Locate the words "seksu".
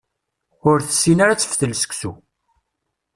1.81-2.13